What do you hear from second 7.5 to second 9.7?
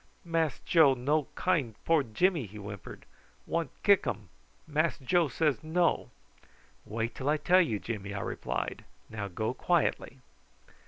you, Jimmy," I replied. "Now go